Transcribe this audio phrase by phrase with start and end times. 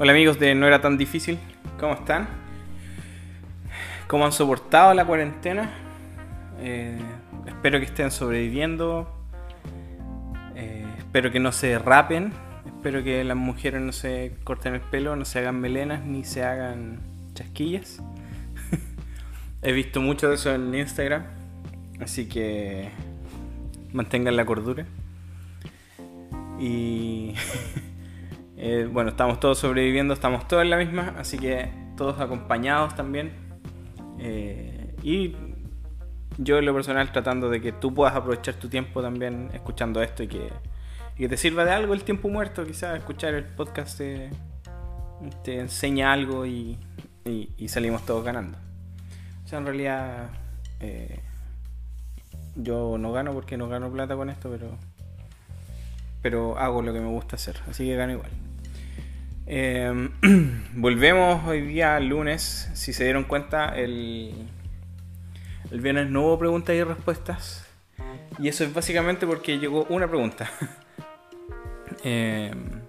[0.00, 1.40] Hola amigos de No era tan difícil,
[1.80, 2.28] ¿cómo están?
[4.06, 5.72] ¿Cómo han soportado la cuarentena?
[6.60, 6.96] Eh,
[7.48, 9.12] espero que estén sobreviviendo.
[10.54, 12.32] Eh, espero que no se rapen.
[12.64, 16.44] Espero que las mujeres no se corten el pelo, no se hagan melenas ni se
[16.44, 17.00] hagan
[17.34, 18.00] chasquillas.
[19.62, 21.24] He visto mucho de eso en Instagram.
[22.00, 22.90] Así que
[23.92, 24.86] mantengan la cordura.
[26.60, 27.34] Y
[28.60, 33.32] Eh, bueno, estamos todos sobreviviendo, estamos todos en la misma, así que todos acompañados también.
[34.18, 35.36] Eh, y
[36.38, 40.24] yo en lo personal tratando de que tú puedas aprovechar tu tiempo también escuchando esto
[40.24, 40.50] y que,
[41.28, 44.30] te sirva de algo el tiempo muerto, quizás escuchar el podcast te,
[45.46, 46.78] enseña algo y,
[47.68, 48.58] salimos todos ganando.
[49.44, 50.30] O sea, en realidad
[50.80, 51.20] eh,
[52.56, 54.76] yo no gano porque no gano plata con esto, pero
[56.22, 58.47] pero hago lo que me gusta hacer, así que gano igual.
[59.50, 60.10] Em,
[60.74, 62.70] volvemos hoy día lunes.
[62.74, 64.46] Si se dieron cuenta, el,
[65.70, 67.66] el viernes no hubo preguntas y respuestas.
[68.38, 70.50] Y eso es básicamente porque llegó una pregunta.
[72.04, 72.82] Em,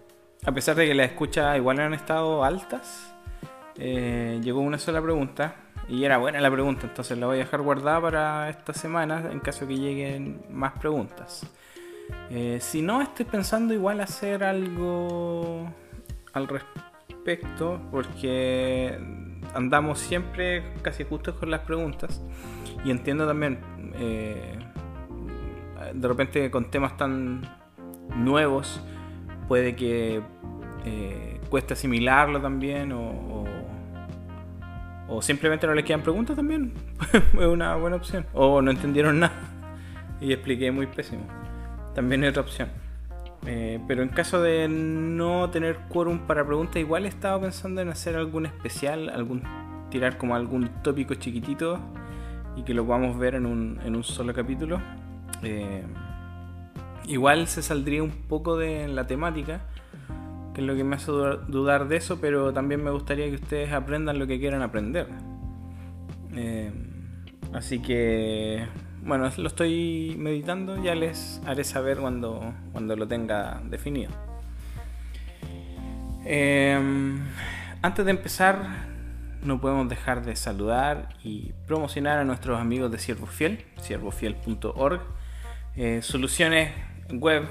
[0.46, 3.12] a pesar de que las escuchas igual han estado altas,
[3.76, 5.56] eh, llegó una sola pregunta.
[5.88, 9.40] Y era buena la pregunta, entonces la voy a dejar guardada para esta semana en
[9.40, 11.48] caso que lleguen más preguntas.
[12.30, 15.74] Eh, si no, estoy pensando igual hacer algo
[16.34, 18.98] al respecto porque
[19.54, 22.22] andamos siempre casi justos con las preguntas
[22.84, 23.60] y entiendo también
[23.96, 24.58] eh,
[25.94, 27.42] de repente con temas tan
[28.16, 28.82] nuevos
[29.48, 30.22] puede que
[30.86, 33.46] eh, cueste asimilarlo también o,
[35.08, 36.74] o, simplemente no les quedan preguntas también.
[37.34, 38.26] Es una buena opción.
[38.34, 39.34] O no entendieron nada.
[40.22, 41.26] Y expliqué muy pésimo.
[41.96, 42.70] También es otra opción
[43.46, 48.16] eh, pero en caso de no tener quórum para preguntas, igual estaba pensando en hacer
[48.16, 49.44] algún especial, algún
[49.90, 51.80] tirar como algún tópico chiquitito
[52.56, 54.82] y que lo podamos ver en un, en un solo capítulo.
[55.42, 55.84] Eh,
[57.08, 59.62] igual se saldría un poco de la temática,
[60.54, 63.72] que es lo que me hace dudar de eso, pero también me gustaría que ustedes
[63.72, 65.08] aprendan lo que quieran aprender.
[66.36, 66.72] Eh,
[67.54, 68.66] así que
[69.10, 74.12] bueno, lo estoy meditando, ya les haré saber cuando, cuando lo tenga definido.
[76.24, 77.20] Em,
[77.82, 78.86] antes de empezar,
[79.42, 85.02] no podemos dejar de saludar y promocionar a nuestros amigos de Siervo Fiel, siervofiel.org,
[85.76, 86.72] eh, soluciones
[87.12, 87.48] web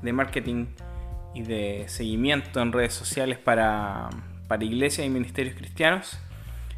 [0.00, 0.66] de marketing
[1.34, 4.10] y de seguimiento en redes sociales para,
[4.46, 6.20] para iglesias y ministerios cristianos.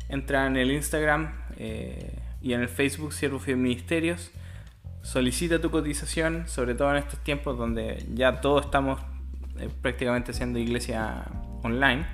[0.09, 1.35] Entra en el Instagram.
[1.59, 4.31] Eh, y en el Facebook Siervo Fiel Ministerios.
[5.03, 9.01] Solicita tu cotización, sobre todo en estos tiempos donde ya todos estamos
[9.59, 11.25] eh, prácticamente haciendo iglesia
[11.63, 12.07] online.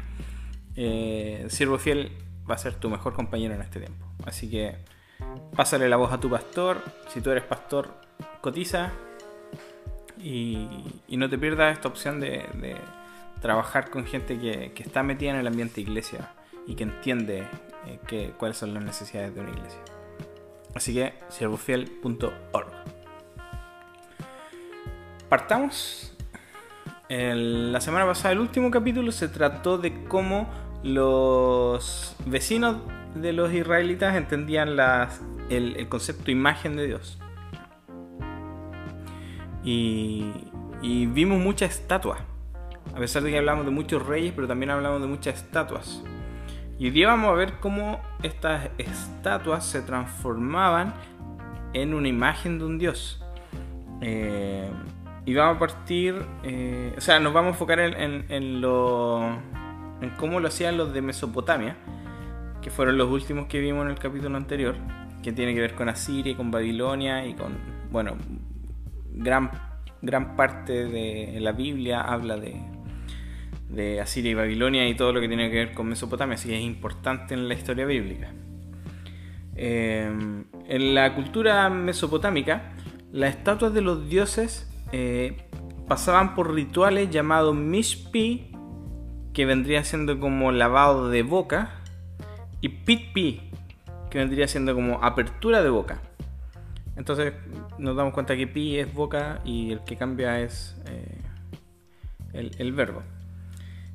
[0.77, 2.13] Eh, Siervo Fiel
[2.49, 4.07] va a ser tu mejor compañero en este tiempo.
[4.25, 4.77] Así que
[5.55, 6.83] pásale la voz a tu pastor.
[7.09, 7.95] Si tú eres pastor,
[8.41, 8.93] cotiza.
[10.19, 10.69] Y,
[11.09, 12.77] no te pierdas esta opción de,
[13.41, 16.33] trabajar con gente que, está metida en el ambiente iglesia
[16.67, 17.47] y que entiende
[17.87, 19.81] eh, cuáles son las necesidades de una iglesia.
[20.77, 22.67] Así que siervofiel.org.
[25.29, 26.15] Partamos.
[27.09, 30.49] la semana pasada, el último capítulo se trató de cómo
[30.83, 32.77] los vecinos
[33.15, 34.77] de los israelitas entendían
[35.49, 37.19] el, concepto imagen de Dios.
[39.65, 40.31] Y,
[40.83, 42.21] y vimos muchas estatuas.
[42.95, 46.03] A pesar de que hablamos de muchos reyes, pero también hablamos de muchas estatuas.
[46.79, 50.93] Y hoy día vamos a ver cómo estas estatuas se transformaban
[51.73, 53.25] en una imagen de un dios.
[54.03, 54.69] Eh,
[55.25, 59.23] y vamos a partir, eh, o sea, nos vamos a enfocar en, lo,
[60.03, 61.79] en cómo lo hacían los de Mesopotamia,
[62.61, 64.77] que fueron los últimos que vimos en el capítulo anterior,
[65.23, 67.57] que tiene que ver con Asiria y con Babilonia y con,
[67.91, 68.17] bueno,
[69.13, 69.51] gran,
[70.03, 72.76] gran parte de la Biblia habla de,
[73.77, 76.57] de Asiria y Babilonia y todo lo que tiene que ver con Mesopotamia, así que
[76.57, 78.33] es importante en la historia bíblica.
[79.55, 80.11] Eh,
[80.69, 82.73] en la cultura mesopotámica,
[83.13, 85.49] las estatuas de los dioses eh,
[85.87, 88.51] pasaban por rituales llamados mishpi,
[89.33, 91.83] que vendría siendo como lavado de boca,
[92.63, 93.51] y pitpi,
[94.11, 96.01] que vendría siendo como apertura de boca.
[96.97, 97.35] Entonces
[97.79, 101.21] nos damos cuenta que pi es boca y el que cambia es eh,
[102.33, 103.03] el verbo.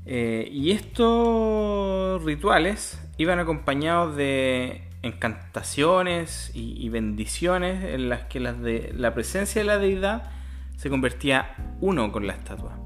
[0.05, 9.61] Eh, y estos rituales iban acompañados de encantaciones y, bendiciones en las que la presencia
[9.61, 10.31] de la deidad
[10.75, 12.77] se convertía uno con la estatua.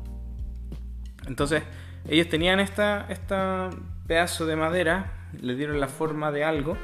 [1.27, 1.63] Entonces,
[2.07, 3.69] ellos tenían esta, esta
[4.07, 6.77] pedazo de madera, le dieron la forma de algo,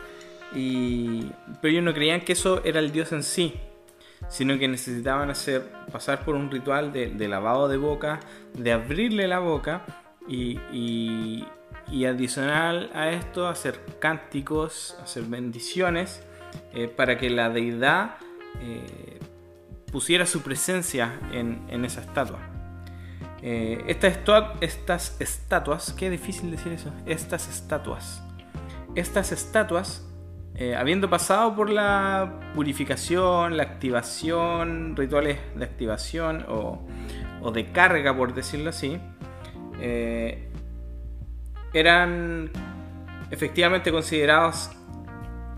[0.56, 1.31] y,
[1.62, 3.54] pero ellos no creían que eso era el dios en sí,
[4.30, 8.19] sino que necesitaban hacer pasar por un ritual de, lavado de boca,
[8.54, 9.84] de abrirle la boca
[10.27, 11.45] y,
[11.89, 16.23] y, adicional a esto hacer cánticos, hacer bendiciones
[16.73, 18.15] eh, para que la deidad
[18.62, 19.19] eh,
[19.91, 22.39] pusiera su presencia en, esa estatua.
[23.41, 28.24] Eh, estas estatuas, qué difícil decir eso, estas estatuas.
[28.95, 30.07] Estas estatuas
[30.77, 36.85] habiendo pasado por la purificación, la activación, rituales de activación o,
[37.51, 39.00] de carga, por decirlo así,
[39.81, 40.48] eh,
[41.74, 42.51] eran
[43.31, 44.72] efectivamente considerados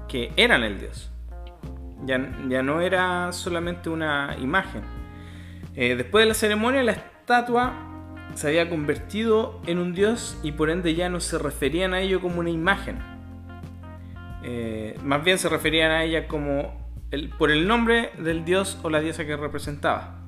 [0.08, 1.12] que eran el dios.
[2.06, 4.82] Ya, no era solamente una imagen.
[5.76, 7.74] Eh, después de la ceremonia, la estatua
[8.34, 12.20] se había convertido en un dios y por ende ya no se referían a ello
[12.20, 13.14] como una imagen
[14.44, 16.84] eh, más bien se referían a ella como
[17.38, 20.23] por el nombre del dios o la diosa que representaba.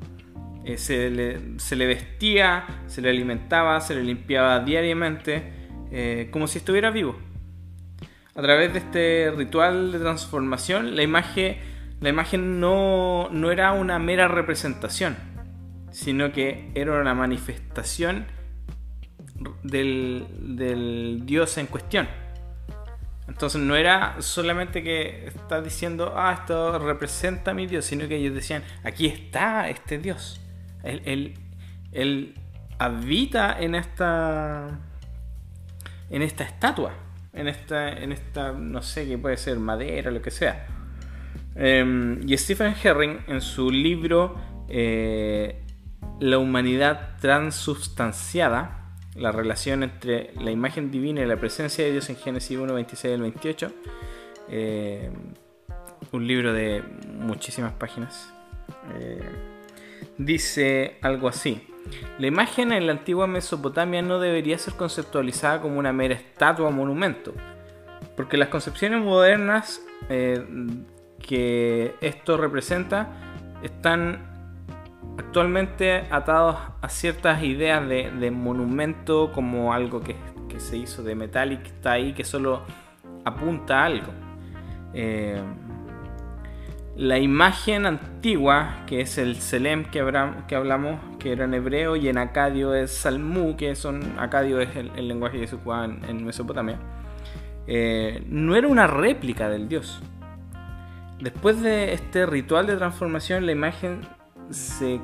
[0.65, 5.44] Eh, se, le, vestía, se le alimentaba, se le limpiaba diariamente,
[5.91, 7.19] eh, como si estuviera vivo.
[8.33, 11.57] A través de este ritual de transformación, la imagen,
[12.01, 15.15] la imagen no, no era una mera representación,
[15.91, 18.25] sino que era una manifestación
[19.62, 22.07] del, del dios en cuestión.
[23.27, 28.15] Entonces no era solamente que está diciendo, ah, esto representa a mi Dios, sino que
[28.15, 30.41] ellos decían, aquí está este Dios.
[30.85, 32.35] Él,
[32.77, 34.79] habita en esta,
[36.09, 36.93] en esta estatua,
[37.33, 40.67] en esta, en esta, no sé qué puede ser, madera, lo que sea.
[41.55, 44.35] Em, y Stephen Herring, en su libro
[44.67, 45.63] eh,
[46.19, 52.17] La humanidad transubstanciada, la relación entre la imagen divina y la presencia de Dios en
[52.17, 53.71] Génesis 1, 26 al 28.
[54.49, 55.09] Eh,
[56.11, 56.83] un libro de
[57.17, 58.33] muchísimas páginas.
[58.99, 59.54] Eh,
[60.17, 61.67] dice algo así.
[62.17, 66.71] La imagen en la antigua Mesopotamia no debería ser conceptualizada como una mera estatua o
[66.71, 67.33] monumento,
[68.15, 70.43] porque las concepciones modernas eh,
[71.19, 73.09] que esto representa
[73.63, 74.35] están
[75.17, 80.15] actualmente atados a ciertas ideas de, monumento como algo que,
[80.57, 82.61] se hizo de metal y que está ahí que solo
[83.25, 84.13] apunta a algo.
[84.93, 85.41] Eh,
[86.95, 92.18] la imagen antigua, que es el Selem que, hablamos, que era en hebreo, y en
[92.18, 95.57] acadio es Salmu, que son acadio es el, lenguaje que se
[96.07, 96.80] en, Mesopotamia,
[97.68, 100.01] eh, no era una réplica del dios.
[101.19, 104.01] Después de este ritual de transformación, la imagen
[104.50, 105.00] se,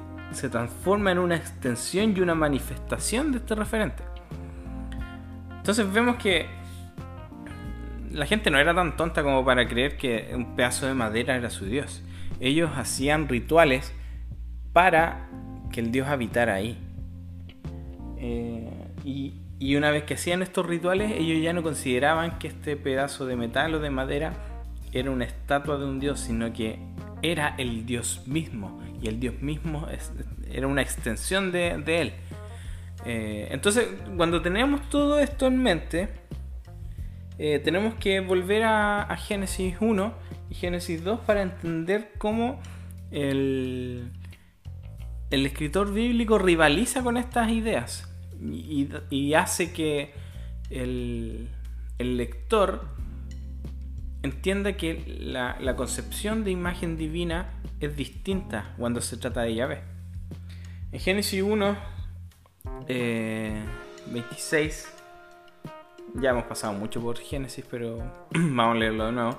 [0.50, 4.04] transforma en una extensión y una manifestación de este referente.
[5.58, 6.48] Entonces vemos que
[8.12, 11.50] la gente no era tan tonta como para creer que un pedazo de madera era
[11.50, 12.04] su dios.
[12.40, 13.94] Ellos hacían rituales
[14.74, 15.30] para
[15.72, 16.78] que el dios habitara ahí.
[18.18, 18.70] Eh,
[19.04, 23.36] y, una vez que hacían estos rituales, ellos ya no consideraban que este pedazo de
[23.36, 24.34] metal o de madera
[24.92, 26.80] era una estatua de un dios, sino que
[27.22, 29.88] era el dios mismo y el Dios mismo
[30.52, 32.14] era una extensión de, Él.
[33.06, 36.10] Eh, entonces, cuando tenemos todo esto en mente,
[37.44, 40.14] eh, tenemos que volver a, Génesis 1
[40.52, 42.62] y Génesis 2 para entender cómo
[43.10, 44.12] el,
[45.32, 48.08] el escritor bíblico rivaliza con estas ideas
[48.40, 50.14] y, hace que
[50.70, 51.50] el,
[51.98, 52.86] el lector
[54.22, 59.82] entienda que la, concepción de imagen divina es distinta cuando se trata de Yahvé.
[60.92, 61.76] En Génesis 1,
[62.86, 65.01] 26, eh,
[66.16, 67.98] ya hemos pasado mucho por Génesis, pero
[68.32, 69.38] vamos a leerlo de nuevo.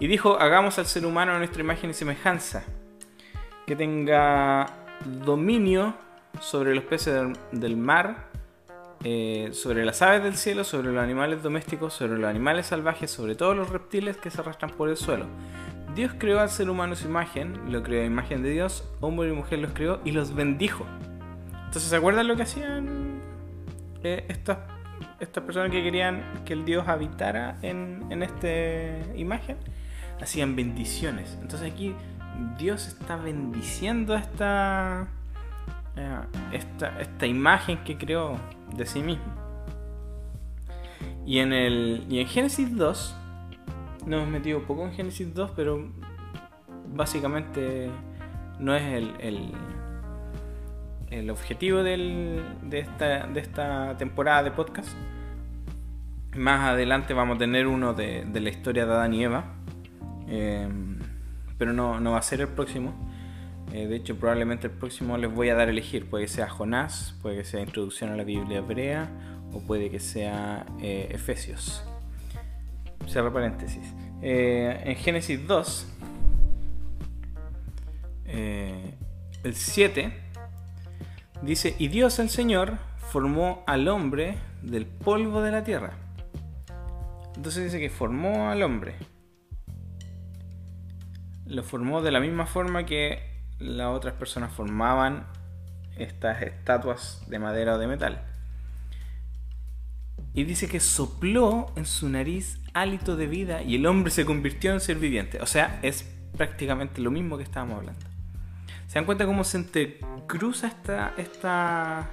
[0.00, 2.64] Y dijo, hagamos al ser humano nuestra imagen y semejanza,
[3.66, 4.66] que tenga
[5.24, 5.94] dominio
[6.40, 8.30] sobre los peces del mar,
[9.04, 13.34] eh, sobre las aves del cielo, sobre los animales domésticos, sobre los animales salvajes, sobre
[13.34, 15.26] todos los reptiles que se arrastran por el suelo.
[15.94, 19.32] Dios creó al ser humano su imagen, lo creó a imagen de Dios, hombre y
[19.32, 20.84] mujer los creó y los bendijo.
[21.66, 23.20] Entonces, ¿se acuerdan lo que hacían
[24.02, 24.58] eh, estas,
[25.24, 29.56] estas personas que querían que el Dios habitara en, en esta imagen?
[30.20, 31.38] Hacían bendiciones.
[31.42, 31.94] Entonces aquí
[32.58, 35.08] Dios está bendiciendo esta,
[35.96, 36.20] eh,
[36.52, 38.36] esta, esta imagen que creó
[38.76, 39.24] de sí mismo.
[41.26, 43.16] Y en, el, y en Génesis 2,
[44.06, 45.90] no hemos metido poco en Génesis 2, pero
[46.94, 47.90] básicamente
[48.58, 48.82] no es
[49.20, 49.54] el
[51.30, 52.42] objetivo de,
[52.72, 54.88] esta, de esta temporada de podcast.
[56.36, 59.44] Más adelante vamos a tener uno de, la historia de Adán y Eva.
[60.28, 60.68] Eh,
[61.58, 62.92] pero no, no, va a ser el próximo.
[63.72, 66.08] Eh, de hecho, probablemente el próximo les voy a dar a elegir.
[66.08, 69.08] Puede que sea Jonás, puede que sea Introducción a la Biblia Hebrea
[69.52, 71.84] o puede que sea eh, Efesios.
[73.06, 73.94] Cierra paréntesis.
[74.22, 75.86] en Génesis 2,
[78.26, 80.23] el 7
[81.42, 82.78] Dice, y Dios el Señor
[83.10, 85.92] formó al hombre del polvo de la tierra.
[87.36, 88.94] Entonces dice que formó al hombre.
[91.46, 95.26] Lo formó de la misma forma que las otras personas formaban
[95.96, 98.24] estas estatuas de madera o de metal.
[100.32, 104.72] Y dice que sopló en su nariz hálito de vida y el hombre se convirtió
[104.72, 105.40] en ser viviente.
[105.40, 106.02] O sea, es
[106.36, 108.13] prácticamente lo mismo que estábamos hablando.
[108.94, 112.10] ¿Se dan cuenta cómo se entrecruza esta, esta,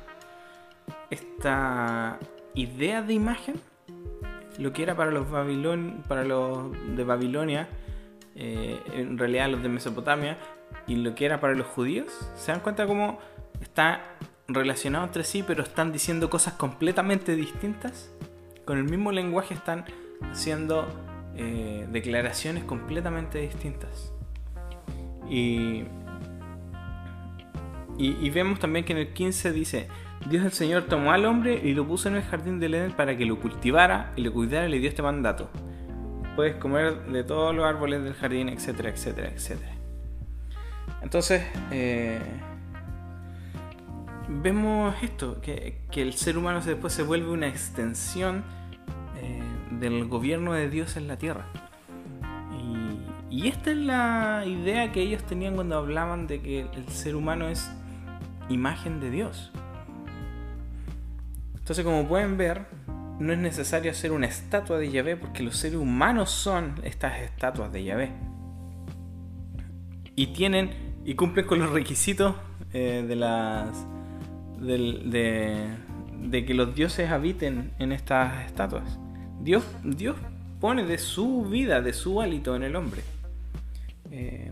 [1.12, 2.18] esta
[2.56, 3.62] idea de imagen?
[4.58, 7.70] Lo que era para los, Babilon, para los de Babilonia,
[8.34, 10.40] eh, en realidad los de Mesopotamia,
[10.88, 12.12] y lo que era para los judíos.
[12.36, 13.20] ¿Se dan cuenta cómo
[13.62, 14.02] está
[14.48, 18.12] relacionado entre sí, pero están diciendo cosas completamente distintas?
[18.66, 19.86] Con el mismo lenguaje están
[20.32, 20.88] haciendo
[21.36, 24.12] eh, declaraciones completamente distintas.
[25.30, 25.86] Y
[27.98, 29.88] y, vemos también que en el 15 dice,
[30.28, 33.18] Dios el Señor tomó al hombre y lo puso en el jardín del Edén para
[33.18, 35.50] que lo cultivara y lo cuidara y le dio este mandato.
[36.36, 39.72] Puedes comer de todos los árboles del jardín, etcétera, etcétera, etcétera.
[41.02, 42.20] Entonces, eh,
[44.28, 48.44] vemos esto, que, el ser humano después se vuelve una extensión
[49.22, 49.42] eh,
[49.80, 51.46] del gobierno de Dios en la tierra.
[53.30, 57.16] Y, y esta es la idea que ellos tenían cuando hablaban de que el ser
[57.16, 57.72] humano es
[58.52, 59.52] imagen de Dios.
[61.56, 62.66] Entonces, como pueden ver,
[63.20, 67.72] no es necesario hacer una estatua de Yahvé porque los seres humanos son estas estatuas
[67.72, 68.12] de Yahvé.
[70.16, 70.72] Y tienen
[71.06, 72.36] y cumplen con los requisitos
[72.74, 73.86] eh, de las
[74.60, 75.68] de,
[76.20, 79.00] de, que los dioses habiten en estas estatuas.
[79.40, 80.16] Dios, Dios
[80.60, 83.02] pone de su vida, de su hálito en el hombre.
[84.12, 84.52] Eh,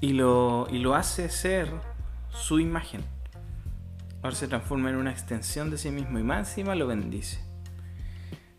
[0.00, 1.68] y, lo, y lo hace ser
[2.32, 3.02] su imagen.
[4.22, 7.40] Ahora se transforma en una extensión de sí mismo y más encima lo bendice.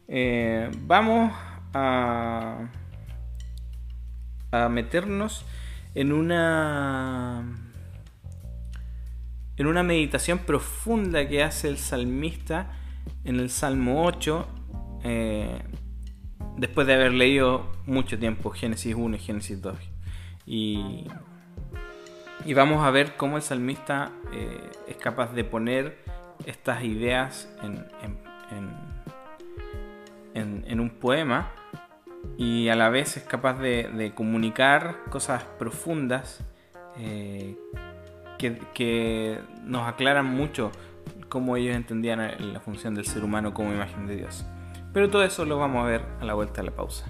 [0.08, 1.32] Eh, vamos
[1.74, 2.70] a,
[4.51, 5.46] a meternos
[5.96, 7.44] en una
[9.56, 12.72] en una meditación profunda que hace el salmista
[13.24, 14.48] en el Salmo 8
[15.03, 15.60] eh,
[16.58, 19.77] después de haber leído mucho tiempo Génesis 1 y Génesis 2
[20.46, 21.08] y
[22.45, 25.97] y vamos a ver cómo el salmista eh, es capaz de poner
[26.45, 27.83] estas ideas en,
[30.79, 31.51] un poema
[32.38, 36.43] y a la vez es capaz de, comunicar cosas profundas
[36.97, 37.55] eh,
[38.38, 40.71] que, nos aclaran mucho
[41.29, 44.45] cómo ellos entendían la función del ser humano como imagen de Dios.
[44.91, 47.09] Pero todo eso lo vamos a ver a la vuelta de la pausa.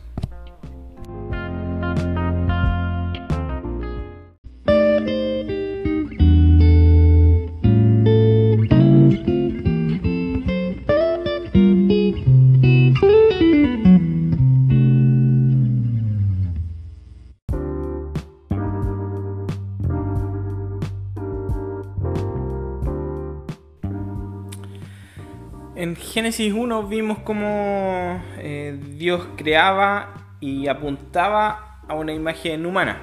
[26.14, 33.02] Génesis 1 vimos cómo eh, Dios creaba y apuntaba a una imagen humana.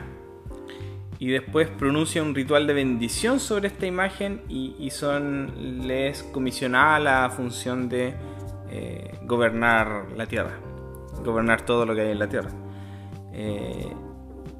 [1.18, 7.30] Y después pronuncia un ritual de bendición sobre esta imagen y, son, les comisionada la
[7.30, 8.14] función de
[8.70, 10.60] eh, gobernar la tierra,
[11.24, 12.50] gobernar todo lo que hay en la tierra.
[13.32, 13.92] Eh,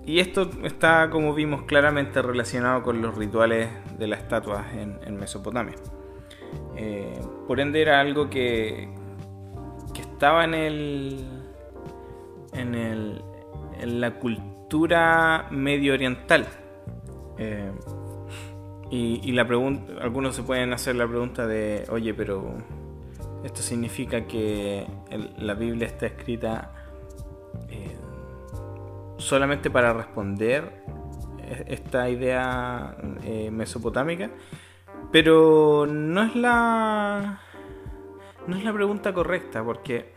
[0.05, 5.77] y esto está, como vimos, claramente relacionado con los rituales de las estatuas en Mesopotamia.
[6.77, 8.89] Eh, por ende era algo que,
[9.93, 11.25] que estaba en el,
[12.53, 13.23] en el
[13.81, 16.47] en la cultura medio oriental.
[17.39, 17.73] Eh,
[18.91, 22.55] y, la pregunta, algunos se pueden hacer la pregunta de, oye, pero
[23.45, 24.85] esto significa que
[25.39, 26.73] la Biblia está escrita
[27.69, 27.97] eh,
[29.17, 30.83] solamente para responder
[31.69, 32.97] esta idea
[33.53, 34.31] mesopotámica.
[35.13, 37.41] Pero no es la.
[38.47, 40.13] No es la pregunta correcta, porque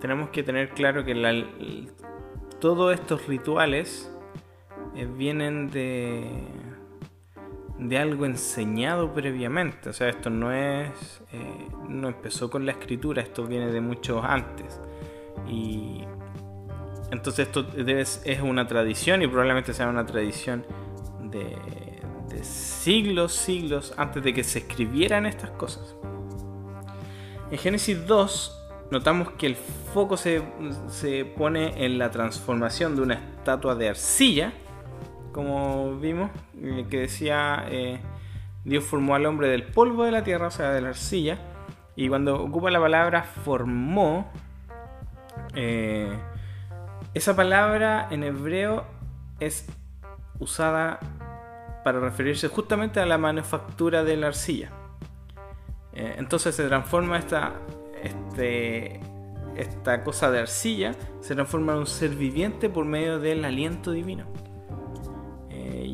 [0.00, 1.88] tenemos que tener claro que
[2.60, 4.10] todos estos rituales
[4.94, 6.28] eh, vienen de.
[7.78, 9.90] de algo enseñado previamente.
[9.90, 11.22] O sea, esto no es.
[11.32, 14.80] Eh, no empezó con la escritura, esto viene de muchos antes.
[15.48, 16.04] Y.
[17.12, 20.66] Entonces esto es una tradición y probablemente sea una tradición
[21.22, 21.56] de,
[22.44, 25.96] siglos, siglos antes de que se escribieran estas cosas.
[27.50, 28.52] En Génesis 2
[28.90, 30.42] notamos que el foco se,
[30.88, 34.52] se, pone en la transformación de una estatua de arcilla
[35.36, 36.30] como vimos,
[36.62, 38.00] eh, que decía eh,
[38.64, 41.38] Dios formó al hombre del polvo de la tierra, o sea, de la arcilla,
[41.94, 44.32] y cuando ocupa la palabra formó,
[45.54, 46.10] eh,
[47.12, 48.86] esa palabra en hebreo
[49.38, 49.68] es
[50.38, 51.00] usada
[51.86, 54.72] para referirse justamente a la manufactura de la arcilla.
[55.92, 57.52] entonces se transforma esta,
[58.02, 58.98] este,
[59.54, 64.26] esta cosa de arcilla, se transforma en un ser viviente por medio del aliento divino.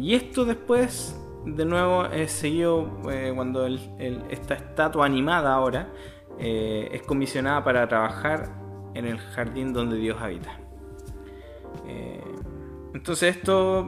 [0.03, 5.91] Y esto después, de nuevo, es seguido eh, cuando esta estatua animada ahora
[6.39, 8.49] eh, es comisionada para trabajar
[8.95, 10.59] en el jardín donde Dios habita.
[11.87, 12.25] Eh,
[12.95, 13.87] entonces esto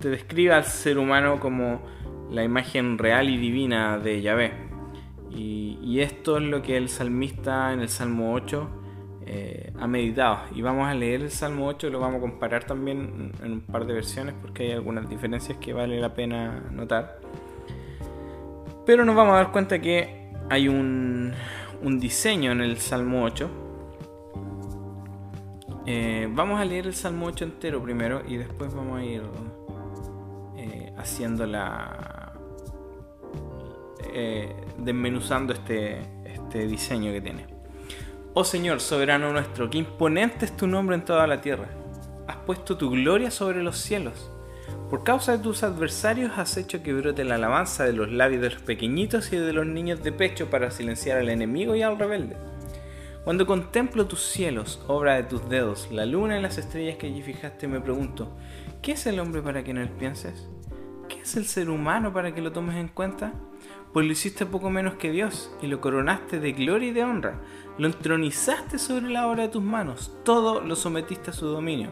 [0.00, 1.82] te describe al ser humano como
[2.30, 4.52] la imagen real y divina de Yahvé.
[5.30, 8.78] Y, y esto es lo que el salmista en el Salmo 8
[9.30, 10.38] eh, ha meditado.
[10.54, 13.84] Y vamos a leer el Salmo 8, lo vamos a comparar también en un par
[13.84, 17.20] de versiones porque hay algunas diferencias que vale la pena notar.
[18.86, 21.34] Pero nos vamos a dar cuenta que hay un,
[22.00, 23.50] diseño en el Salmo 8.
[25.84, 29.22] Eh, vamos a leer el Salmo 8 entero primero y después vamos a ir
[30.98, 32.32] haciendo la...
[34.78, 37.46] desmenuzando este, este diseño que tiene.
[38.34, 41.68] Oh Señor, soberano nuestro, qué imponente es tu nombre en toda la tierra.
[42.26, 44.30] Has puesto tu gloria sobre los cielos.
[44.90, 48.50] Por causa de tus adversarios has hecho que brote la alabanza de los labios de
[48.50, 52.36] los pequeñitos y de los niños de pecho para silenciar al enemigo y al rebelde.
[53.24, 57.20] Cuando contemplo tus cielos, obra de tus dedos, la luna y las estrellas que allí
[57.22, 58.34] fijaste, me pregunto,
[58.80, 60.48] ¿qué es el hombre para que no él pienses?
[61.08, 63.32] ¿Qué es el ser humano para que lo tomes en cuenta?
[63.92, 67.40] Pues lo hiciste poco menos que Dios y lo coronaste de gloria y de honra
[67.78, 71.90] lo entronizaste sobre la obra de tus manos, todo lo sometiste a su dominio.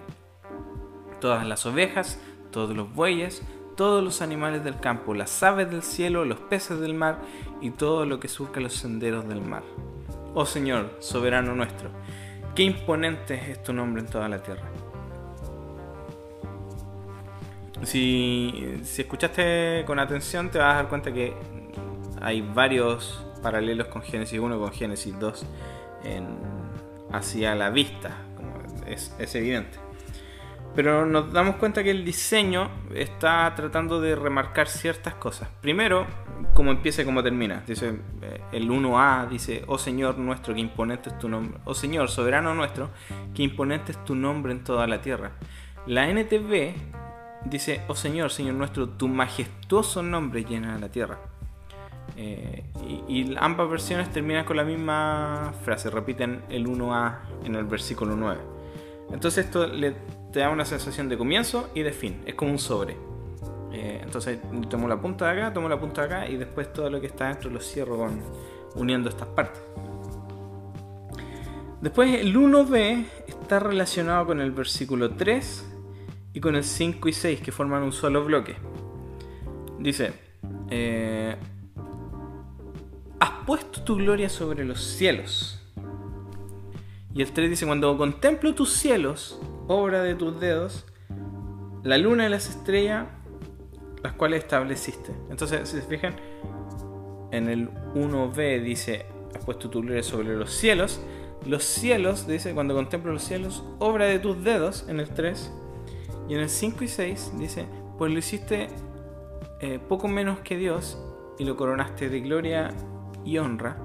[1.21, 3.43] Todas las ovejas, todos los bueyes,
[3.77, 7.21] todos los animales del campo, las aves del cielo, los peces del mar
[7.61, 9.63] y todo lo que surca los senderos del mar.
[10.35, 11.91] Oh Señor, soberano nuestro,
[12.55, 14.69] qué imponente es tu nombre en toda la tierra.
[17.83, 21.35] Si, escuchaste con atención te vas a dar cuenta que
[22.21, 25.47] hay varios paralelos con Génesis 1 y con Génesis 2
[27.13, 28.17] hacia la vista,
[28.87, 29.79] es, evidente.
[30.75, 35.49] Pero nos damos cuenta que el diseño está tratando de remarcar ciertas cosas.
[35.63, 36.07] Primero,
[36.53, 37.63] como empieza y como termina.
[37.67, 41.59] Dice eh, el 1A, dice, oh Señor nuestro, que imponente es tu nombre.
[41.65, 42.91] Oh Señor, soberano nuestro,
[43.35, 45.33] que imponente es tu nombre en toda la tierra.
[45.87, 46.75] La NTV
[47.45, 51.19] dice, oh Señor, Señor nuestro, tu majestuoso nombre llena la tierra.
[52.17, 52.65] Eh,
[53.09, 58.41] y, ambas versiones terminan con la misma frase, repiten el 1A en el versículo 9.
[59.13, 59.95] Entonces esto le,
[60.33, 62.97] te da una sensación de comienzo y de fin, es como un sobre.
[63.73, 64.39] Eh, entonces
[64.71, 67.09] tomo la punta de acá, tomo la punta de acá y después todo lo que
[67.09, 68.09] está dentro lo cierro
[68.75, 69.61] uniendo estas partes.
[71.81, 75.76] Después el 1B está relacionado con el versículo 3
[76.37, 78.57] y con el 5 y 6 que forman un solo bloque.
[79.79, 80.13] Dice,
[80.69, 81.35] eh,
[83.19, 85.63] has puesto tu gloria sobre los cielos.
[87.15, 90.85] Y el 3 dice, cuando contemplo tus cielos, obra de tus dedos,
[91.83, 93.07] la luna y las estrellas,
[94.03, 95.13] las cuales estableciste.
[95.31, 96.17] Entonces, si se fijan,
[97.33, 101.01] en el 1b dice, has puesto tu gloria sobre los cielos.
[101.47, 105.51] Los cielos, dice, cuando contemplo los cielos, obra de tus dedos, en el 3.
[106.29, 107.67] Y en el 5 y 6 dice,
[107.99, 108.69] pues lo hiciste
[109.61, 110.99] eh, poco menos que Dios
[111.39, 112.71] y lo coronaste de gloria
[113.25, 113.77] y honra,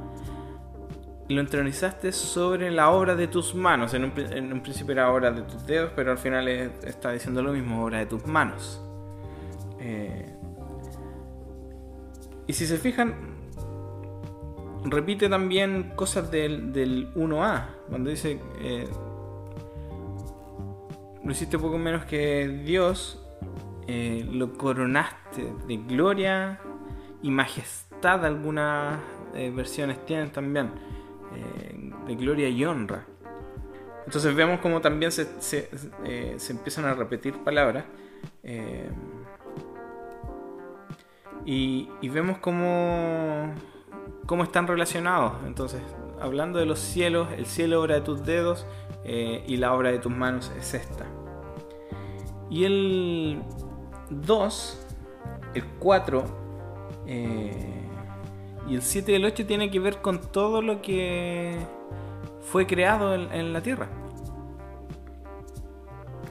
[1.29, 3.93] lo entronizaste sobre la obra de tus manos.
[3.93, 7.83] En un, principio era obra de tus dedos, pero al final está diciendo lo mismo,
[7.83, 8.81] obra de tus manos.
[9.79, 10.35] Eh,
[12.47, 13.15] y si se fijan,
[14.83, 18.87] repite también cosas del, 1A, cuando dice, eh,
[21.23, 23.21] lo hiciste poco menos que Dios,
[23.87, 26.59] eh, lo coronaste de gloria
[27.21, 28.99] y majestad alguna
[29.35, 30.71] eh, versiones tienen también
[31.35, 33.05] eh, de gloria y honra.
[34.05, 35.69] Entonces vemos como también se,
[36.49, 37.85] empiezan a repetir palabras
[41.45, 43.53] Y, vemos cómo,
[44.25, 45.33] cómo están relacionados.
[45.45, 45.81] Entonces,
[46.19, 48.65] hablando de los cielos, el cielo obra de tus dedos
[49.03, 51.05] eh, y la obra de tus manos es esta.
[52.49, 53.41] Y el
[54.09, 54.87] 2,
[55.53, 56.23] el 4
[57.07, 57.87] eh,
[58.67, 61.57] y el 7 y el 8 tiene que ver con todo lo que
[62.41, 63.89] fue creado en, la tierra.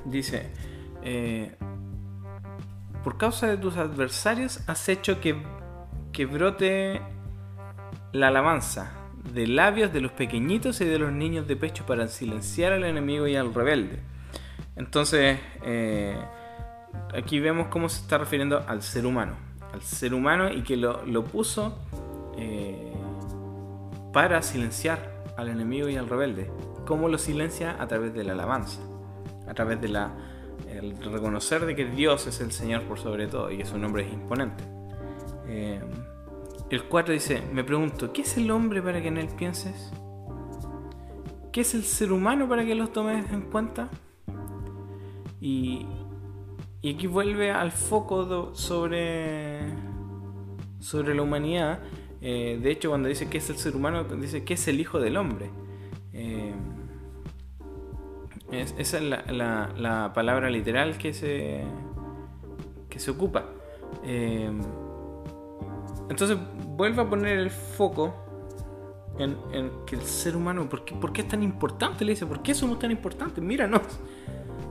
[0.05, 0.51] Dice,
[1.03, 1.57] eh,
[3.03, 5.43] por causa de tus adversarios has hecho que,
[6.13, 7.01] que brote
[8.13, 9.00] la alabanza
[9.33, 13.27] de labios de los pequeñitos y de los niños de pecho para silenciar al enemigo
[13.27, 14.01] y al rebelde.
[14.77, 16.17] Entonces, eh,
[17.15, 19.35] aquí vemos cómo se está refiriendo al ser humano.
[19.73, 21.79] Al ser humano y que lo, puso
[22.37, 22.93] eh,
[24.13, 26.51] para silenciar al enemigo y al rebelde.
[26.87, 27.77] ¿Cómo lo silencia?
[27.81, 28.81] A través de la alabanza.
[29.47, 30.11] A través de la
[30.69, 34.07] el reconocer de que Dios es el Señor por sobre todo y que su nombre
[34.07, 34.65] es imponente.
[35.47, 35.81] Eh,
[36.71, 39.93] el 4 dice, me pregunto, ¿qué es el hombre para que en él pienses?
[41.53, 43.89] ¿Qué es el ser humano para que los tomes en cuenta?
[45.41, 45.87] Y,
[46.83, 49.61] y aquí vuelve al foco sobre,
[50.79, 51.81] sobre la humanidad.
[52.23, 55.01] Eh, de hecho, cuando dice qué es el ser humano, dice qué es el hijo
[55.01, 55.51] del hombre.
[56.13, 56.55] Eh,
[58.53, 61.65] esa es la, palabra literal que se,
[62.89, 63.47] que se ocupa.
[64.05, 64.51] Eh,
[66.09, 66.39] entonces
[66.81, 68.15] vuelve a poner el foco
[69.19, 69.37] en,
[69.85, 72.07] que el ser humano, ¿por qué, es tan importante?
[72.07, 73.45] Le dice, ¿por qué somos tan importantes?
[73.45, 73.83] Míranos.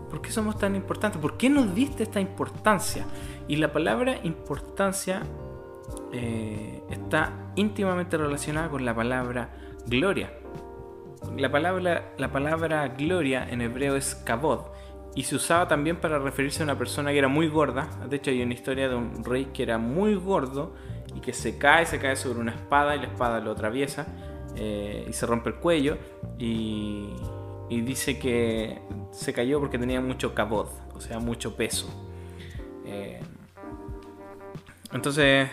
[0.10, 1.22] ¿Por qué somos tan importantes?
[1.22, 3.06] ¿Por qué nos diste esta importancia?
[3.48, 5.22] Y la palabra importancia
[6.12, 9.52] eh, está íntimamente relacionada con la palabra
[9.86, 10.34] gloria.
[11.38, 14.62] La palabra, la palabra gloria en hebreo es kabod
[15.14, 17.88] y se usaba también para referirse a una persona que era muy gorda.
[18.10, 20.74] De hecho, hay una historia de un rey que era muy gordo
[21.16, 24.08] y que se cae, se cae sobre una espada y la espada lo atraviesa
[24.56, 25.98] eh, y se rompe el cuello
[26.38, 27.14] y,
[27.70, 28.80] dice que
[29.12, 31.88] se cayó porque tenía mucho cabod, o sea, mucho peso.
[32.86, 33.20] Eh,
[34.92, 35.50] entonces,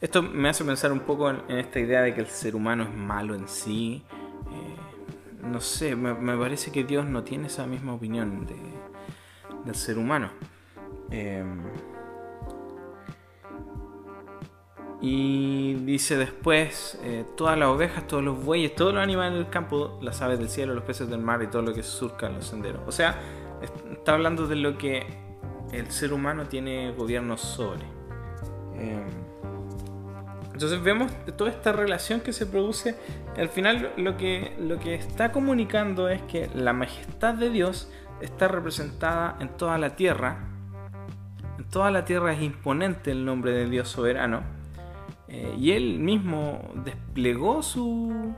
[0.00, 2.94] esto me hace pensar un poco en, esta idea de que el ser humano es
[2.94, 4.04] malo en sí.
[4.52, 8.46] Eh, no sé, me, parece que Dios no tiene esa misma opinión
[9.64, 10.30] del ser humano.
[15.00, 19.98] Y dice después, eh, todas las ovejas, todos los bueyes, todos los animales del campo,
[20.00, 22.46] las aves del cielo, los peces del mar y todo lo que surca en los
[22.46, 22.80] senderos.
[22.86, 23.18] O sea,
[23.92, 25.06] está hablando de lo que
[25.72, 27.84] el ser humano tiene gobierno sobre.
[28.74, 29.04] Em,
[30.54, 32.96] entonces vemos toda esta relación que se produce.
[33.36, 37.90] Al final lo que, lo que está comunicando es que la majestad de Dios
[38.22, 40.38] está representada en toda la tierra.
[41.58, 44.55] En toda la tierra es imponente el nombre de Dios soberano
[45.28, 48.34] eh, y él mismo desplegó su,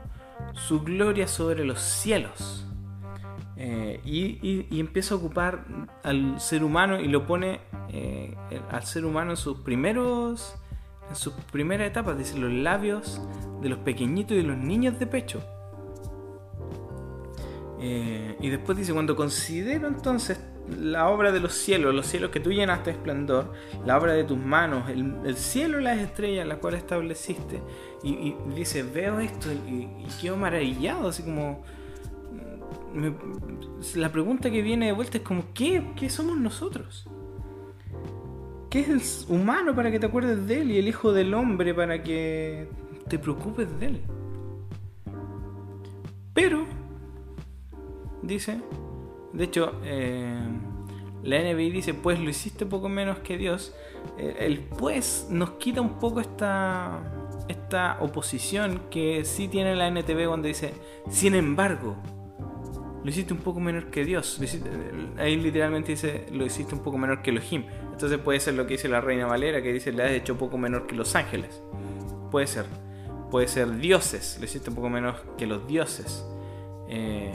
[0.53, 2.65] su gloria sobre los cielos.
[3.57, 5.65] Eh, y, empieza a ocupar
[6.03, 8.33] al ser humano y lo pone eh,
[8.71, 10.55] al ser humano en sus primeros
[11.09, 13.19] en sus primeras etapas, dice los labios
[13.61, 15.41] de los pequeñitos y de los niños de pecho.
[17.79, 20.39] y después dice, cuando considero entonces
[20.77, 23.53] la obra de los cielos, los cielos que tú llenaste de esplendor,
[23.85, 27.61] la obra de tus manos, el, cielo y las estrellas las cuales estableciste.
[28.03, 29.87] Y, dice, veo esto y,
[30.21, 31.63] quedo maravillado, así como...
[33.95, 37.07] La pregunta que viene de vuelta es como, ¿qué, ¿qué somos nosotros?
[38.69, 41.73] ¿Qué es el humano para que te acuerdes de él y el hijo del hombre
[41.73, 42.67] para que
[43.07, 44.01] te preocupes de él?
[46.33, 46.65] Pero,
[48.21, 48.59] dice,
[49.33, 50.39] de hecho, eh,
[51.23, 53.75] la NBI dice, pues lo hiciste poco menos que Dios.
[54.17, 57.01] Eh, el pues nos quita un poco esta,
[57.47, 60.73] esta oposición que sí tiene la NTV cuando dice,
[61.09, 61.97] sin embargo,
[63.03, 64.41] lo hiciste un poco menor que Dios.
[65.17, 67.65] ahí literalmente dice, lo hiciste un poco menor que Elohim.
[67.91, 70.57] Entonces puede ser lo que dice la Reina Valera, que dice, le has hecho poco
[70.57, 71.61] menor que los ángeles.
[72.31, 72.65] Puede ser.
[73.29, 76.25] Puede ser dioses, lo hiciste un poco menos que los dioses.
[76.87, 77.31] Eh,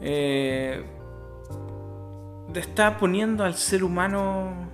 [0.00, 0.84] eh,
[2.54, 4.70] está poniendo al ser humano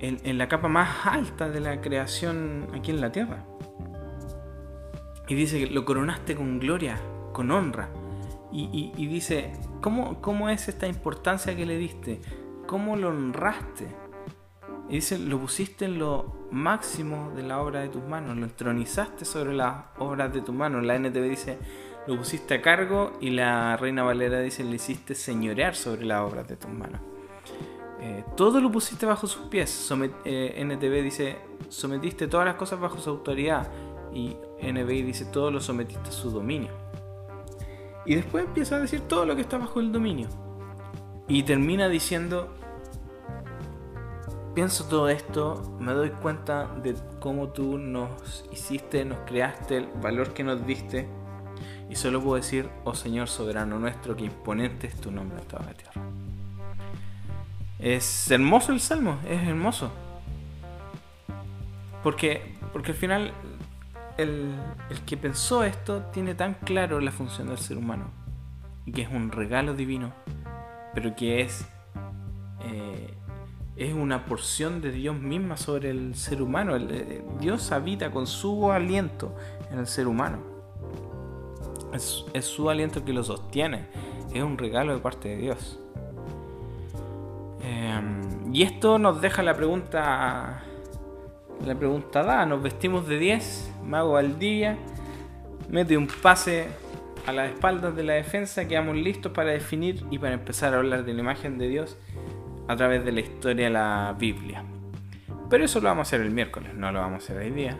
[0.00, 3.44] en, la capa más alta de la creación aquí en la tierra.
[5.26, 6.98] Y dice que lo coronaste con gloria,
[7.32, 7.90] con honra.
[8.50, 12.20] Y, dice, ¿cómo, ¿cómo es esta importancia que le diste?
[12.66, 13.86] ¿Cómo lo honraste?
[14.88, 19.26] Y dice, lo pusiste en lo máximo de la obra de tus manos, lo entronizaste
[19.26, 20.82] sobre las obras de tus manos.
[20.86, 21.58] La NTV dice,
[22.08, 26.48] lo pusiste a cargo y la Reina Valera dice, le hiciste señorear sobre las obras
[26.48, 27.02] de tus manos.
[28.00, 29.92] Eh, todo lo pusiste bajo sus pies.
[30.24, 31.36] Eh, NTV dice,
[31.68, 33.70] sometiste todas las cosas bajo su autoridad.
[34.14, 36.70] Y NBI dice, todo lo sometiste a su dominio.
[38.06, 40.28] Y después empieza a decir todo lo que está bajo el dominio.
[41.28, 42.54] Y termina diciendo,
[44.54, 50.32] pienso todo esto, me doy cuenta de cómo tú nos hiciste, nos creaste, el valor
[50.32, 51.06] que nos diste.
[51.90, 55.64] Y solo puedo decir, oh Señor soberano nuestro, que imponente es tu nombre en toda
[55.64, 56.02] la tierra.
[57.78, 59.90] Es hermoso el salmo, es hermoso.
[62.02, 63.32] Porque, porque al final
[64.18, 64.54] el,
[65.06, 68.10] que pensó esto tiene tan claro la función del ser humano
[68.84, 70.12] y que es un regalo divino,
[70.94, 71.66] pero que es,
[72.64, 73.14] eh,
[73.76, 76.76] es una porción de Dios misma sobre el ser humano.
[76.76, 79.36] Eh, Dios habita con su aliento
[79.70, 80.57] en el ser humano.
[81.92, 83.86] Es, es su aliento que lo sostiene.
[84.32, 85.78] Es un regalo de parte de Dios.
[87.62, 90.62] Em, y esto nos deja la pregunta
[91.64, 94.76] la pregunta da, nos vestimos de 10, mago al día,
[95.68, 96.68] mete un pase
[97.26, 101.04] a las espaldas de la defensa, quedamos listos para definir y para empezar a hablar
[101.04, 101.98] de la imagen de Dios
[102.68, 104.64] a través de la historia de la Biblia.
[105.50, 107.76] Pero eso lo vamos a hacer el miércoles, no lo vamos a hacer hoy día,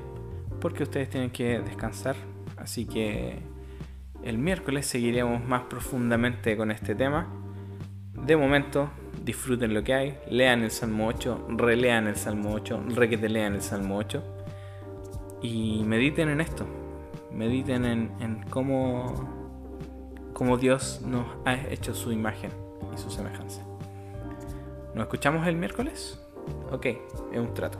[0.61, 2.17] porque ustedes tienen que descansar,
[2.57, 3.39] así que
[4.29, 7.29] el miércoles seguiremos más profundamente con este tema.
[8.13, 8.91] De momento,
[9.25, 12.85] disfruten lo que hay, lean el Salmo 8, relean el Salmo 8,
[13.27, 14.23] lean el Salmo 8
[15.41, 16.67] y mediten en esto,
[17.33, 19.15] mediten en, cómo,
[20.35, 22.51] cómo Dios nos ha hecho su imagen
[22.95, 23.63] y su semejanza.
[24.95, 26.21] ¿Nos escuchamos el miércoles?
[26.71, 26.85] Ok,
[27.33, 27.79] es un trato.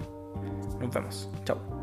[0.81, 1.31] Nos vemos.
[1.45, 1.78] Chao.